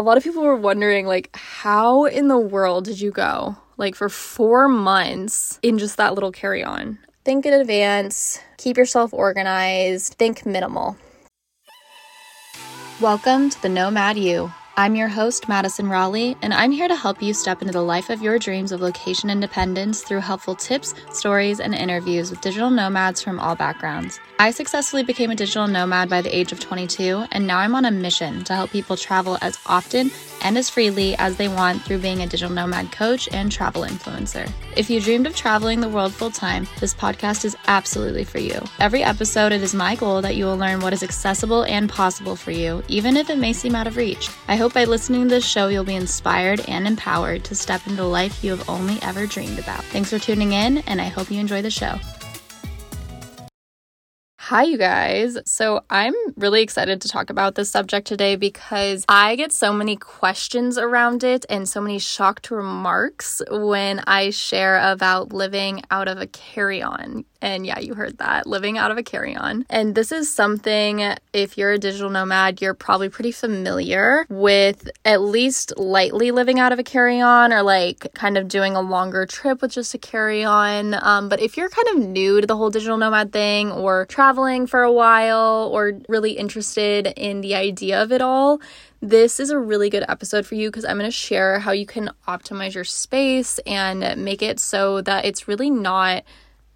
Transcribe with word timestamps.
a 0.00 0.02
lot 0.02 0.16
of 0.16 0.22
people 0.22 0.44
were 0.44 0.54
wondering, 0.54 1.06
like, 1.06 1.28
how 1.34 2.04
in 2.04 2.28
the 2.28 2.38
world 2.38 2.84
did 2.84 3.00
you 3.00 3.10
go? 3.10 3.56
Like, 3.78 3.96
for 3.96 4.08
four 4.08 4.68
months 4.68 5.58
in 5.60 5.76
just 5.76 5.96
that 5.96 6.14
little 6.14 6.30
carry 6.30 6.62
on. 6.62 7.00
Think 7.24 7.44
in 7.44 7.52
advance, 7.52 8.38
keep 8.58 8.76
yourself 8.76 9.12
organized, 9.12 10.14
think 10.14 10.46
minimal. 10.46 10.96
Welcome 13.00 13.50
to 13.50 13.60
the 13.60 13.68
Nomad 13.68 14.16
You. 14.16 14.52
I'm 14.78 14.94
your 14.94 15.08
host, 15.08 15.48
Madison 15.48 15.88
Rolley, 15.88 16.36
and 16.40 16.54
I'm 16.54 16.70
here 16.70 16.86
to 16.86 16.94
help 16.94 17.20
you 17.20 17.34
step 17.34 17.62
into 17.62 17.72
the 17.72 17.82
life 17.82 18.10
of 18.10 18.22
your 18.22 18.38
dreams 18.38 18.70
of 18.70 18.80
location 18.80 19.28
independence 19.28 20.02
through 20.02 20.20
helpful 20.20 20.54
tips, 20.54 20.94
stories, 21.10 21.58
and 21.58 21.74
interviews 21.74 22.30
with 22.30 22.40
digital 22.42 22.70
nomads 22.70 23.20
from 23.20 23.40
all 23.40 23.56
backgrounds. 23.56 24.20
I 24.38 24.52
successfully 24.52 25.02
became 25.02 25.32
a 25.32 25.34
digital 25.34 25.66
nomad 25.66 26.08
by 26.08 26.22
the 26.22 26.32
age 26.32 26.52
of 26.52 26.60
22, 26.60 27.24
and 27.32 27.44
now 27.44 27.58
I'm 27.58 27.74
on 27.74 27.86
a 27.86 27.90
mission 27.90 28.44
to 28.44 28.54
help 28.54 28.70
people 28.70 28.96
travel 28.96 29.36
as 29.42 29.58
often 29.66 30.12
and 30.42 30.58
as 30.58 30.70
freely 30.70 31.16
as 31.16 31.36
they 31.36 31.48
want 31.48 31.82
through 31.82 31.98
being 31.98 32.22
a 32.22 32.26
digital 32.26 32.54
nomad 32.54 32.92
coach 32.92 33.28
and 33.32 33.50
travel 33.50 33.82
influencer. 33.82 34.50
If 34.76 34.88
you 34.90 35.00
dreamed 35.00 35.26
of 35.26 35.34
traveling 35.34 35.80
the 35.80 35.88
world 35.88 36.12
full 36.12 36.30
time, 36.30 36.66
this 36.80 36.94
podcast 36.94 37.44
is 37.44 37.56
absolutely 37.66 38.24
for 38.24 38.38
you. 38.38 38.60
Every 38.78 39.02
episode, 39.02 39.52
it 39.52 39.62
is 39.62 39.74
my 39.74 39.94
goal 39.94 40.22
that 40.22 40.36
you 40.36 40.44
will 40.44 40.56
learn 40.56 40.80
what 40.80 40.92
is 40.92 41.02
accessible 41.02 41.64
and 41.64 41.88
possible 41.88 42.36
for 42.36 42.50
you, 42.50 42.82
even 42.88 43.16
if 43.16 43.30
it 43.30 43.38
may 43.38 43.52
seem 43.52 43.74
out 43.74 43.86
of 43.86 43.96
reach. 43.96 44.28
I 44.46 44.56
hope 44.56 44.74
by 44.74 44.84
listening 44.84 45.22
to 45.24 45.28
this 45.28 45.46
show, 45.46 45.68
you'll 45.68 45.84
be 45.84 45.96
inspired 45.96 46.60
and 46.68 46.86
empowered 46.86 47.44
to 47.44 47.54
step 47.54 47.86
into 47.86 48.02
the 48.02 48.08
life 48.08 48.44
you 48.44 48.50
have 48.52 48.68
only 48.68 48.98
ever 49.02 49.26
dreamed 49.26 49.58
about. 49.58 49.84
Thanks 49.84 50.10
for 50.10 50.18
tuning 50.18 50.52
in, 50.52 50.78
and 50.78 51.00
I 51.00 51.08
hope 51.08 51.30
you 51.30 51.40
enjoy 51.40 51.62
the 51.62 51.70
show. 51.70 51.98
Hi, 54.48 54.62
you 54.62 54.78
guys. 54.78 55.36
So, 55.44 55.84
I'm 55.90 56.14
really 56.38 56.62
excited 56.62 57.02
to 57.02 57.08
talk 57.08 57.28
about 57.28 57.54
this 57.54 57.68
subject 57.68 58.06
today 58.06 58.34
because 58.34 59.04
I 59.06 59.36
get 59.36 59.52
so 59.52 59.74
many 59.74 59.94
questions 59.94 60.78
around 60.78 61.22
it 61.22 61.44
and 61.50 61.68
so 61.68 61.82
many 61.82 61.98
shocked 61.98 62.50
remarks 62.50 63.42
when 63.50 64.00
I 64.06 64.30
share 64.30 64.78
about 64.78 65.34
living 65.34 65.82
out 65.90 66.08
of 66.08 66.16
a 66.16 66.26
carry 66.26 66.80
on. 66.80 67.26
And 67.40 67.64
yeah, 67.64 67.78
you 67.78 67.94
heard 67.94 68.18
that 68.18 68.46
living 68.46 68.78
out 68.78 68.90
of 68.90 68.98
a 68.98 69.02
carry 69.02 69.36
on. 69.36 69.64
And 69.70 69.94
this 69.94 70.10
is 70.10 70.32
something, 70.32 71.14
if 71.32 71.56
you're 71.56 71.72
a 71.72 71.78
digital 71.78 72.10
nomad, 72.10 72.60
you're 72.60 72.74
probably 72.74 73.08
pretty 73.08 73.30
familiar 73.30 74.26
with 74.28 74.90
at 75.04 75.20
least 75.20 75.72
lightly 75.76 76.32
living 76.32 76.58
out 76.58 76.72
of 76.72 76.78
a 76.78 76.82
carry 76.82 77.20
on 77.20 77.52
or 77.52 77.62
like 77.62 78.12
kind 78.14 78.36
of 78.36 78.48
doing 78.48 78.74
a 78.74 78.80
longer 78.80 79.24
trip 79.24 79.62
with 79.62 79.70
just 79.70 79.94
a 79.94 79.98
carry 79.98 80.42
on. 80.42 80.94
Um, 80.94 81.28
but 81.28 81.40
if 81.40 81.56
you're 81.56 81.68
kind 81.68 81.88
of 81.88 82.08
new 82.08 82.40
to 82.40 82.46
the 82.46 82.56
whole 82.56 82.70
digital 82.70 82.96
nomad 82.96 83.32
thing 83.32 83.70
or 83.70 84.06
traveling 84.06 84.66
for 84.66 84.82
a 84.82 84.92
while 84.92 85.70
or 85.72 86.00
really 86.08 86.32
interested 86.32 87.06
in 87.16 87.40
the 87.40 87.54
idea 87.54 88.02
of 88.02 88.10
it 88.10 88.20
all, 88.20 88.60
this 89.00 89.38
is 89.38 89.50
a 89.50 89.58
really 89.58 89.90
good 89.90 90.04
episode 90.08 90.44
for 90.44 90.56
you 90.56 90.68
because 90.68 90.84
I'm 90.84 90.98
going 90.98 91.08
to 91.08 91.16
share 91.16 91.60
how 91.60 91.70
you 91.70 91.86
can 91.86 92.10
optimize 92.26 92.74
your 92.74 92.82
space 92.82 93.60
and 93.60 94.00
make 94.24 94.42
it 94.42 94.58
so 94.58 95.00
that 95.02 95.24
it's 95.24 95.46
really 95.46 95.70
not 95.70 96.24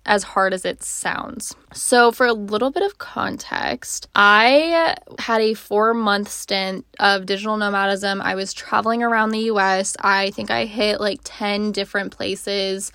as 0.05 0.23
hard 0.23 0.53
as 0.53 0.65
it 0.65 0.83
sounds. 0.83 1.55
So, 1.73 2.11
for 2.11 2.27
a 2.27 2.33
little 2.33 2.71
bit 2.71 2.83
of 2.83 2.99
context, 2.99 4.09
I 4.15 4.97
had 5.19 5.41
a 5.41 5.55
four 5.55 5.95
month 5.95 6.29
stint 6.29 6.85
of 6.99 7.27
digital 7.27 7.57
nomadism. 7.57 8.21
I 8.21 8.35
was 8.35 8.53
traveling 8.53 9.03
around 9.03 9.31
the 9.31 9.51
US. 9.53 9.97
I 10.01 10.31
think 10.31 10.51
I 10.51 10.65
hit 10.65 11.01
like 11.01 11.21
10 11.25 11.73
different 11.73 12.17
places 12.17 12.93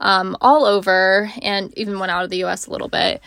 um, 0.00 0.36
all 0.40 0.64
over 0.64 1.30
and 1.42 1.76
even 1.76 1.98
went 1.98 2.12
out 2.12 2.24
of 2.24 2.30
the 2.30 2.44
US 2.44 2.66
a 2.66 2.70
little 2.70 2.88
bit. 2.88 3.22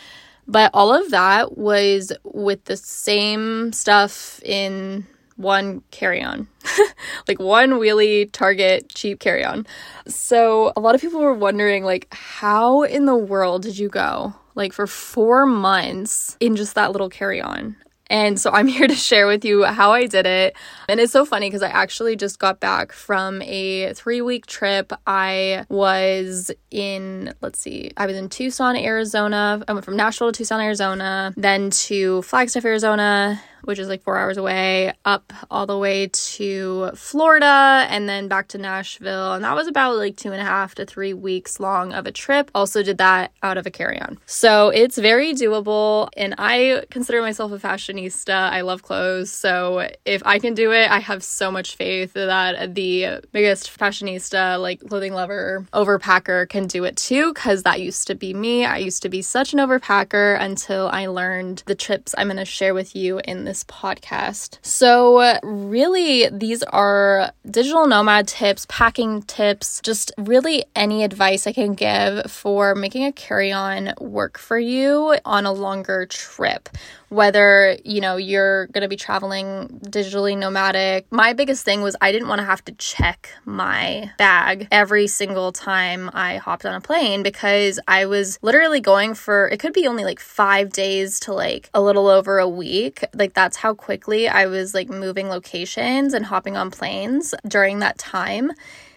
But 0.48 0.72
all 0.74 0.94
of 0.94 1.12
that 1.12 1.58
was 1.58 2.12
with 2.24 2.66
the 2.66 2.78
same 2.78 3.72
stuff 3.72 4.42
in 4.44 5.08
one 5.38 5.82
carry 5.92 6.22
on, 6.22 6.48
like 7.28 7.40
one 7.40 7.72
wheelie 7.72 8.32
Target 8.32 8.90
cheap 8.90 9.20
carry 9.20 9.44
on. 9.44 9.66
So 10.08 10.74
a 10.76 10.80
lot 10.80 10.96
of 10.96 11.02
people 11.02 11.22
were 11.22 11.34
wondering, 11.34 11.84
like, 11.84 12.08
how 12.14 12.84
in 12.84 13.06
the 13.06 13.16
world 13.16 13.64
did 13.64 13.78
you 13.78 13.90
go? 13.90 14.34
Like 14.56 14.74
for 14.74 14.88
four 14.88 15.46
months 15.46 16.38
in 16.40 16.56
just 16.56 16.76
that 16.76 16.92
little 16.92 17.10
carry 17.10 17.42
on. 17.42 17.76
And 18.12 18.38
so 18.38 18.52
I'm 18.52 18.68
here 18.78 18.88
to 18.88 18.94
share 18.94 19.26
with 19.26 19.44
you 19.44 19.64
how 19.64 19.94
I 19.94 20.06
did 20.06 20.28
it. 20.28 20.56
And 20.88 21.00
it's 21.00 21.14
so 21.14 21.26
funny 21.26 21.48
because 21.48 21.64
I 21.64 21.70
actually 21.70 22.16
just 22.16 22.38
got 22.38 22.60
back 22.60 22.92
from 22.92 23.42
a 23.42 23.94
three 23.94 24.22
week 24.22 24.46
trip. 24.46 24.92
I 25.08 25.66
was 25.70 26.52
in, 26.70 27.34
let's 27.42 27.60
see, 27.60 27.92
I 27.98 28.06
was 28.06 28.18
in 28.18 28.30
Tucson, 28.30 28.76
Arizona. 28.76 29.64
I 29.68 29.74
went 29.74 29.86
from 29.86 29.96
Nashville 29.96 30.32
to 30.32 30.38
Tucson, 30.38 30.60
Arizona, 30.60 31.34
then 31.38 31.70
to 31.72 32.22
Flagstaff, 32.24 32.66
Arizona, 32.66 33.42
which 33.64 33.80
is 33.80 33.88
like 33.88 34.04
four 34.04 34.18
hours 34.18 34.38
away, 34.38 34.94
up 35.06 35.34
all 35.50 35.66
the 35.66 35.78
way 35.78 36.08
to 36.08 36.92
Florida 36.96 37.86
and 37.90 38.08
then 38.08 38.28
back 38.28 38.48
to 38.50 38.58
Nashville. 38.58 39.34
And 39.34 39.44
that 39.44 39.56
was 39.56 39.68
about 39.68 39.98
like 39.98 40.16
two 40.16 40.32
and 40.32 40.42
a 40.42 40.46
half 40.46 40.76
to 40.76 40.86
three 40.86 41.14
weeks 41.14 41.60
long 41.60 41.94
of 41.94 42.06
a 42.06 42.12
trip. 42.12 42.50
Also, 42.56 42.84
did 42.84 42.98
that 43.00 43.32
out 43.44 43.58
of 43.58 43.66
a 43.66 43.72
carry 43.72 44.00
on. 44.00 44.18
So 44.26 44.70
it's 44.70 44.98
very 44.98 45.34
doable. 45.34 46.10
And 46.16 46.36
I 46.38 46.86
consider 46.90 47.22
myself 47.22 47.52
a 47.52 47.58
fashionista. 47.58 48.34
I 48.34 48.62
love 48.62 48.84
clothes. 48.84 49.32
So 49.32 49.90
if 50.06 50.22
I 50.26 50.40
can 50.40 50.54
do 50.54 50.72
it, 50.72 50.90
I 50.90 51.00
have 51.00 51.24
so 51.24 51.52
much 51.52 51.76
faith 51.76 52.14
that 52.14 52.76
the 52.76 53.22
biggest 53.32 53.78
fashionista, 53.78 54.62
like 54.62 54.80
clothing 54.82 55.14
lover, 55.14 55.66
overpacker 55.74 56.48
can 56.48 56.68
do 56.68 56.84
it 56.84 56.96
too, 56.96 57.34
because 57.34 57.64
that 57.64 57.82
used 57.82 58.08
to 58.08 58.16
be 58.16 58.34
me. 58.34 58.66
I 58.66 58.78
used 58.78 59.02
to 59.04 59.10
be 59.10 59.22
such 59.22 59.54
an 59.54 59.60
overpacker 59.60 60.40
until 60.40 60.88
I 60.90 61.08
learned 61.08 61.64
the 61.66 61.76
trips 61.76 62.16
I'm 62.18 62.28
going 62.28 62.38
to 62.38 62.46
share 62.46 62.74
with 62.74 62.96
you 62.96 63.20
in 63.26 63.44
this 63.44 63.51
this 63.52 63.66
podcast. 63.66 64.60
So, 64.62 65.38
really, 65.44 66.30
these 66.30 66.64
are 66.64 67.34
digital 67.50 67.86
nomad 67.86 68.30
tips, 68.30 68.66
packing 68.70 69.24
tips, 69.24 69.82
just 69.84 70.14
really 70.18 70.64
any 70.74 71.04
advice 71.04 71.46
I 71.48 71.52
can 71.52 71.74
give 71.74 72.32
for 72.32 72.76
making 72.76 73.04
a 73.04 73.12
carry 73.12 73.52
on 73.52 73.94
work 74.00 74.38
for 74.38 74.58
you 74.58 75.18
on 75.26 75.46
a 75.46 75.52
longer 75.52 76.06
trip 76.06 76.70
whether 77.12 77.78
you 77.84 78.00
know 78.00 78.16
you're 78.16 78.68
going 78.68 78.84
to 78.84 78.88
be 78.88 78.96
traveling 78.96 79.68
digitally 79.84 80.38
nomadic. 80.38 81.06
My 81.12 81.34
biggest 81.34 81.66
thing 81.66 81.82
was 81.82 81.94
i 82.00 82.10
didn't 82.10 82.30
want 82.30 82.40
to 82.40 82.46
have 82.46 82.64
to 82.66 82.72
check 82.74 83.30
my 83.44 84.10
bag 84.18 84.70
every 84.72 85.08
single 85.08 85.52
time 85.52 86.10
i 86.14 86.38
hopped 86.38 86.66
on 86.66 86.74
a 86.74 86.80
plane 86.80 87.22
because 87.22 87.82
i 87.86 88.06
was 88.06 88.40
literally 88.42 88.80
going 88.80 89.14
for 89.14 89.50
it 89.50 89.60
could 89.60 89.74
be 89.74 89.88
only 89.88 90.06
like 90.06 90.22
5 90.22 90.72
days 90.72 91.20
to 91.22 91.34
like 91.34 91.70
a 91.74 91.82
little 91.82 92.08
over 92.08 92.40
a 92.40 92.48
week. 92.48 93.04
Like 93.14 93.34
that's 93.34 93.58
how 93.58 93.74
quickly 93.74 94.30
i 94.30 94.46
was 94.46 94.74
like 94.74 94.90
moving 94.90 95.28
locations 95.28 96.14
and 96.14 96.26
hopping 96.26 96.56
on 96.56 96.72
planes 96.72 97.36
during 97.46 97.80
that 97.80 97.98
time. 97.98 98.52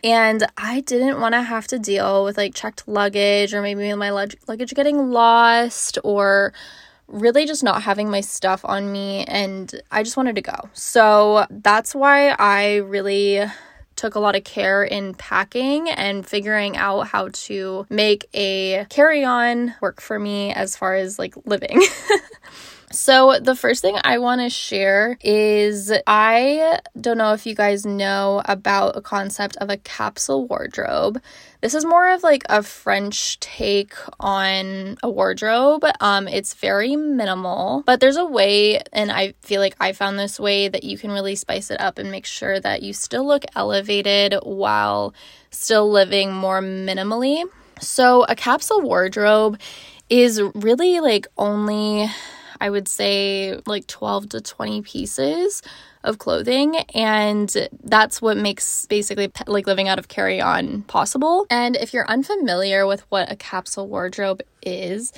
And 0.05 0.47
I 0.57 0.81
didn't 0.83 1.19
want 1.19 1.35
to 1.35 1.43
have 1.43 1.67
to 1.69 1.79
deal 1.81 2.25
with 2.25 2.37
like 2.37 2.55
checked 2.55 2.87
luggage 2.87 3.55
or 3.55 3.61
maybe 3.61 3.93
my 3.95 4.11
luggage 4.11 4.75
getting 4.75 5.11
lost 5.11 5.99
or 6.05 6.53
really 7.09 7.47
just 7.47 7.63
not 7.63 7.83
having 7.83 8.11
my 8.11 8.21
stuff 8.21 8.65
on 8.65 8.91
me 8.91 9.25
and 9.25 9.81
I 9.91 10.03
just 10.03 10.17
wanted 10.17 10.37
to 10.37 10.43
go. 10.43 10.69
So 10.73 11.47
that's 11.51 11.95
why 11.95 12.31
I 12.31 12.77
really 12.77 13.45
took 13.97 14.15
a 14.15 14.21
lot 14.21 14.37
of 14.37 14.45
care 14.45 14.83
in 14.83 15.15
packing 15.15 15.89
and 15.89 16.27
figuring 16.27 16.77
out 16.77 17.03
how 17.09 17.29
to 17.33 17.87
make 17.91 18.29
a 18.35 18.87
carry 18.91 19.25
on 19.25 19.75
work 19.81 20.01
for 20.01 20.19
me 20.19 20.53
as 20.53 20.77
far 20.77 20.95
as 20.95 21.19
like 21.19 21.35
living. 21.47 21.81
So, 22.95 23.41
the 23.41 23.57
first 23.57 23.83
thing 23.83 23.99
I 24.05 24.19
want 24.19 24.41
to 24.41 24.49
share 24.49 25.19
is 25.21 25.93
I 26.07 26.79
don't 26.99 27.19
know 27.19 27.33
if 27.33 27.45
you 27.45 27.57
guys 27.57 27.85
know 27.85 28.41
about 28.45 28.97
a 28.97 29.01
concept 29.01 29.57
of 29.57 29.69
a 29.69 29.79
capsule 29.79 30.47
wardrobe. 30.47 31.21
This 31.61 31.75
is 31.75 31.85
more 31.85 32.09
of 32.13 32.23
like 32.23 32.45
a 32.49 32.63
French 32.63 33.41
take 33.41 33.95
on 34.21 34.97
a 35.03 35.11
wardrobe. 35.11 35.85
Um, 35.99 36.29
it's 36.29 36.55
very 36.55 36.95
minimal, 36.95 37.83
but 37.85 37.99
there's 37.99 38.17
a 38.17 38.25
way, 38.25 38.81
and 38.93 39.11
I 39.11 39.35
feel 39.41 39.61
like 39.61 39.75
I 39.81 39.93
found 39.93 40.17
this 40.17 40.39
way 40.39 40.69
that 40.69 40.85
you 40.85 40.97
can 40.97 41.11
really 41.11 41.35
spice 41.35 41.73
it 41.73 41.81
up 41.81 41.99
and 41.99 42.13
make 42.13 42.27
sure 42.27 42.61
that 42.61 42.85
you 42.85 42.93
still 42.93 43.27
look 43.27 43.45
elevated 43.57 44.37
while 44.45 45.15
still 45.51 45.91
living 45.91 46.33
more 46.33 46.63
minimally. 46.63 47.43
So, 47.81 48.23
a 48.29 48.37
capsule 48.37 48.83
wardrobe 48.83 49.59
is 50.09 50.41
really 50.55 51.01
like 51.01 51.27
only 51.37 52.09
I 52.65 52.71
would 52.71 52.89
say 52.89 53.61
like 53.67 53.87
12 53.89 54.31
to 54.31 54.41
20 54.41 54.81
pieces 54.81 55.61
of 56.03 56.19
clothing 56.19 56.77
and 56.95 57.55
that's 57.83 58.23
what 58.23 58.39
makes 58.39 58.87
basically 58.87 59.31
like 59.47 59.67
living 59.67 59.87
out 59.87 59.99
of 59.99 60.09
carry 60.09 60.41
on 60.41 60.81
possible. 60.85 61.47
And 61.51 61.77
if 61.77 61.93
you're 61.93 62.09
unfamiliar 62.09 62.87
with 62.87 63.03
what 63.11 63.31
a 63.31 63.37
capsule 63.37 63.87
wardrobe 63.87 64.41
is, 64.63 65.13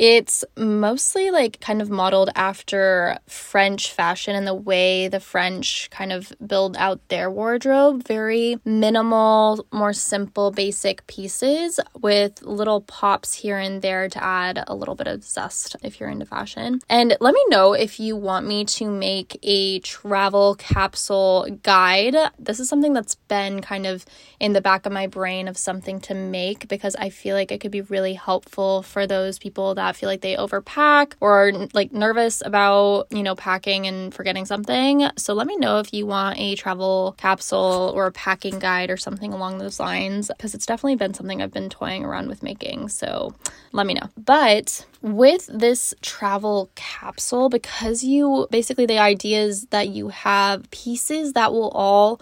It's 0.00 0.46
mostly 0.56 1.30
like 1.30 1.60
kind 1.60 1.82
of 1.82 1.90
modeled 1.90 2.30
after 2.34 3.18
French 3.26 3.92
fashion 3.92 4.34
and 4.34 4.46
the 4.46 4.54
way 4.54 5.08
the 5.08 5.20
French 5.20 5.90
kind 5.90 6.10
of 6.10 6.32
build 6.46 6.74
out 6.78 7.06
their 7.08 7.30
wardrobe. 7.30 8.08
Very 8.08 8.56
minimal, 8.64 9.66
more 9.70 9.92
simple, 9.92 10.52
basic 10.52 11.06
pieces 11.06 11.78
with 12.00 12.40
little 12.40 12.80
pops 12.80 13.34
here 13.34 13.58
and 13.58 13.82
there 13.82 14.08
to 14.08 14.24
add 14.24 14.64
a 14.66 14.74
little 14.74 14.94
bit 14.94 15.06
of 15.06 15.22
zest 15.22 15.76
if 15.82 16.00
you're 16.00 16.08
into 16.08 16.24
fashion. 16.24 16.80
And 16.88 17.14
let 17.20 17.34
me 17.34 17.44
know 17.50 17.74
if 17.74 18.00
you 18.00 18.16
want 18.16 18.46
me 18.46 18.64
to 18.64 18.90
make 18.90 19.38
a 19.42 19.80
travel 19.80 20.54
capsule 20.54 21.58
guide. 21.62 22.16
This 22.38 22.58
is 22.58 22.70
something 22.70 22.94
that's 22.94 23.16
been 23.16 23.60
kind 23.60 23.86
of 23.86 24.06
in 24.38 24.54
the 24.54 24.62
back 24.62 24.86
of 24.86 24.92
my 24.92 25.06
brain 25.06 25.46
of 25.46 25.58
something 25.58 26.00
to 26.00 26.14
make 26.14 26.68
because 26.68 26.96
I 26.96 27.10
feel 27.10 27.36
like 27.36 27.52
it 27.52 27.60
could 27.60 27.70
be 27.70 27.82
really 27.82 28.14
helpful 28.14 28.82
for 28.82 29.06
those 29.06 29.38
people 29.38 29.74
that 29.74 29.89
feel 29.92 30.08
like 30.08 30.20
they 30.20 30.36
overpack 30.36 31.14
or 31.20 31.52
like 31.72 31.92
nervous 31.92 32.42
about, 32.44 33.06
you 33.10 33.22
know, 33.22 33.34
packing 33.34 33.86
and 33.86 34.12
forgetting 34.14 34.44
something. 34.44 35.08
So 35.16 35.34
let 35.34 35.46
me 35.46 35.56
know 35.56 35.78
if 35.78 35.92
you 35.92 36.06
want 36.06 36.38
a 36.38 36.54
travel 36.56 37.14
capsule 37.18 37.92
or 37.94 38.06
a 38.06 38.12
packing 38.12 38.58
guide 38.58 38.90
or 38.90 38.96
something 38.96 39.32
along 39.32 39.58
those 39.58 39.80
lines 39.80 40.28
because 40.28 40.54
it's 40.54 40.66
definitely 40.66 40.96
been 40.96 41.14
something 41.14 41.42
I've 41.42 41.52
been 41.52 41.70
toying 41.70 42.04
around 42.04 42.28
with 42.28 42.42
making. 42.42 42.88
So 42.88 43.34
let 43.72 43.86
me 43.86 43.94
know. 43.94 44.08
But 44.16 44.84
with 45.02 45.48
this 45.52 45.94
travel 46.02 46.70
capsule, 46.74 47.48
because 47.48 48.04
you 48.04 48.46
basically 48.50 48.86
the 48.86 48.98
idea 48.98 49.42
is 49.42 49.66
that 49.66 49.88
you 49.88 50.08
have 50.08 50.70
pieces 50.70 51.32
that 51.34 51.52
will 51.52 51.70
all 51.70 52.20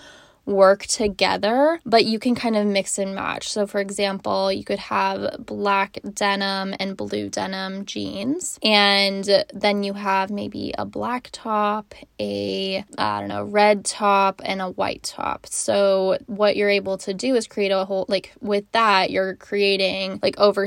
work 0.48 0.86
together, 0.86 1.78
but 1.84 2.06
you 2.06 2.18
can 2.18 2.34
kind 2.34 2.56
of 2.56 2.66
mix 2.66 2.98
and 2.98 3.14
match. 3.14 3.50
So, 3.50 3.66
for 3.66 3.80
example, 3.80 4.50
you 4.50 4.64
could 4.64 4.78
have 4.78 5.44
black 5.44 5.98
denim 6.14 6.74
and 6.80 6.96
blue 6.96 7.28
denim 7.28 7.84
jeans, 7.84 8.58
and 8.62 9.44
then 9.52 9.82
you 9.82 9.92
have 9.92 10.30
maybe 10.30 10.74
a 10.76 10.86
black 10.86 11.28
top, 11.32 11.94
a 12.18 12.84
I 12.96 13.20
don't 13.20 13.28
know, 13.28 13.44
red 13.44 13.84
top, 13.84 14.40
and 14.44 14.62
a 14.62 14.70
white 14.70 15.02
top. 15.02 15.46
So, 15.46 16.18
what 16.26 16.56
you're 16.56 16.70
able 16.70 16.98
to 16.98 17.12
do 17.12 17.34
is 17.34 17.46
create 17.46 17.70
a 17.70 17.84
whole 17.84 18.06
like 18.08 18.32
with 18.40 18.64
that, 18.72 19.10
you're 19.10 19.36
creating 19.36 20.18
like 20.22 20.38
over 20.38 20.66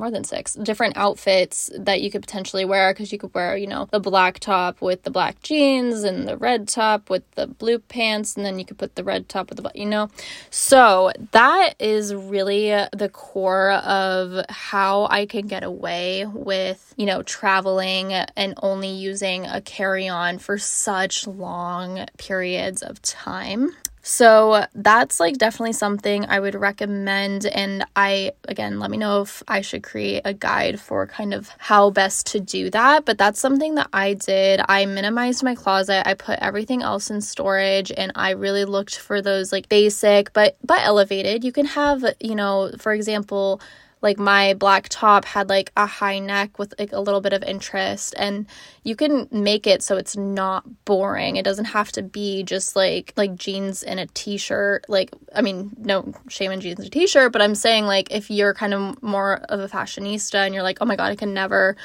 more 0.00 0.10
than 0.10 0.24
six 0.24 0.54
different 0.54 0.96
outfits 0.96 1.70
that 1.78 2.00
you 2.00 2.10
could 2.10 2.22
potentially 2.22 2.64
wear 2.64 2.92
because 2.92 3.12
you 3.12 3.18
could 3.18 3.32
wear, 3.34 3.56
you 3.56 3.66
know, 3.66 3.86
the 3.92 4.00
black 4.00 4.40
top 4.40 4.80
with 4.80 5.04
the 5.04 5.10
black 5.10 5.40
jeans 5.42 6.02
and 6.02 6.26
the 6.26 6.36
red 6.36 6.66
top 6.66 7.08
with 7.10 7.22
the 7.32 7.46
blue 7.46 7.78
pants, 7.78 8.34
and 8.34 8.44
then 8.44 8.58
you 8.58 8.64
could 8.64 8.78
put 8.78 8.96
the 8.96 9.04
red 9.04 9.28
top 9.28 9.50
with 9.50 9.62
the, 9.62 9.70
you 9.74 9.86
know. 9.86 10.08
So 10.50 11.12
that 11.32 11.74
is 11.78 12.14
really 12.14 12.70
the 12.92 13.10
core 13.12 13.72
of 13.72 14.44
how 14.48 15.06
I 15.10 15.26
can 15.26 15.46
get 15.46 15.62
away 15.62 16.26
with, 16.26 16.94
you 16.96 17.06
know, 17.06 17.22
traveling 17.22 18.12
and 18.12 18.54
only 18.62 18.88
using 18.88 19.46
a 19.46 19.60
carry 19.60 20.08
on 20.08 20.38
for 20.38 20.58
such 20.58 21.26
long 21.26 22.06
periods 22.16 22.82
of 22.82 23.00
time. 23.02 23.70
So 24.02 24.64
that's 24.74 25.20
like 25.20 25.36
definitely 25.36 25.74
something 25.74 26.24
I 26.24 26.40
would 26.40 26.54
recommend. 26.54 27.44
And 27.46 27.84
I, 27.94 28.32
again, 28.48 28.78
let 28.78 28.90
me 28.90 28.96
know 28.96 29.22
if 29.22 29.42
I 29.46 29.60
should 29.60 29.82
create 29.82 30.22
a 30.24 30.32
guide 30.32 30.80
for 30.80 31.06
kind 31.06 31.34
of 31.34 31.50
how 31.58 31.90
best 31.90 32.26
to 32.28 32.40
do 32.40 32.70
that. 32.70 33.04
But 33.04 33.18
that's 33.18 33.40
something 33.40 33.74
that 33.74 33.88
I 33.92 34.14
did. 34.14 34.60
I 34.68 34.86
minimized 34.86 35.42
my 35.42 35.54
closet, 35.54 36.06
I 36.08 36.14
put 36.14 36.38
everything 36.38 36.82
else 36.82 37.10
in 37.10 37.20
storage, 37.20 37.92
and 37.94 38.12
I 38.14 38.30
really 38.30 38.64
looked 38.64 38.98
for 38.98 39.20
those 39.20 39.52
like 39.52 39.68
basic 39.68 40.32
but 40.32 40.56
but 40.64 40.80
elevated. 40.80 41.44
You 41.44 41.52
can 41.52 41.66
have, 41.66 42.04
you 42.20 42.34
know, 42.34 42.72
for 42.78 42.92
example, 42.92 43.60
like 44.02 44.18
my 44.18 44.54
black 44.54 44.88
top 44.88 45.24
had 45.24 45.48
like 45.48 45.72
a 45.76 45.86
high 45.86 46.18
neck 46.18 46.58
with 46.58 46.74
like 46.78 46.92
a 46.92 47.00
little 47.00 47.20
bit 47.20 47.32
of 47.32 47.42
interest 47.42 48.14
and 48.16 48.46
you 48.82 48.96
can 48.96 49.28
make 49.30 49.66
it 49.66 49.82
so 49.82 49.96
it's 49.96 50.16
not 50.16 50.64
boring. 50.84 51.36
It 51.36 51.44
doesn't 51.44 51.66
have 51.66 51.92
to 51.92 52.02
be 52.02 52.42
just 52.42 52.76
like 52.76 53.12
like 53.16 53.34
jeans 53.34 53.82
and 53.82 54.00
a 54.00 54.06
t-shirt 54.06 54.84
like 54.88 55.10
i 55.34 55.42
mean 55.42 55.70
no 55.78 56.12
shame 56.28 56.50
in 56.50 56.60
jeans 56.60 56.78
and 56.78 56.86
a 56.86 56.90
t-shirt 56.90 57.32
but 57.32 57.42
i'm 57.42 57.54
saying 57.54 57.84
like 57.84 58.10
if 58.10 58.30
you're 58.30 58.54
kind 58.54 58.74
of 58.74 59.02
more 59.02 59.34
of 59.48 59.60
a 59.60 59.68
fashionista 59.68 60.46
and 60.46 60.54
you're 60.54 60.62
like 60.62 60.78
oh 60.80 60.84
my 60.84 60.96
god 60.96 61.12
i 61.12 61.16
can 61.16 61.34
never 61.34 61.76